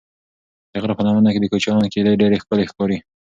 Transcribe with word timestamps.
د 0.71 0.73
غره 0.81 0.93
په 0.97 1.03
لمنه 1.07 1.29
کې 1.33 1.39
د 1.41 1.45
کوچیانو 1.51 1.91
کيږدۍ 1.93 2.13
ډېرې 2.21 2.41
ښکلي 2.43 2.65
ښکاري. 2.71 2.97